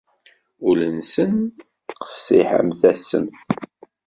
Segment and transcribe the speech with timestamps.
[0.67, 1.33] Ul-nsen
[2.01, 3.37] qessiḥ am tassemt.